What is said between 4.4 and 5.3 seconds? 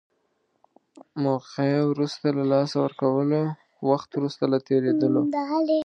له تېرېدلو.